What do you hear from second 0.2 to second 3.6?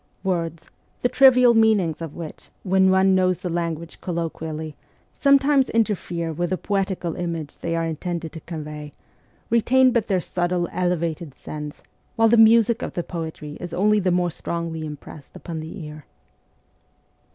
Words, the trivial meanings of which, when one knows the